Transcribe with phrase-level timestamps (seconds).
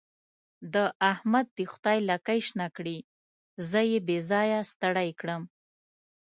[0.73, 0.75] د
[1.11, 2.97] احمد دې خدای لکۍ شنه کړي؛
[3.69, 5.41] زه يې بې ځايه ستړی کړم.